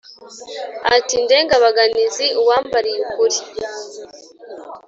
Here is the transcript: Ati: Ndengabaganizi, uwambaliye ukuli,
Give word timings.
Ati: 0.95 1.15
Ndengabaganizi, 1.25 2.25
uwambaliye 2.41 2.97
ukuli, 3.03 3.39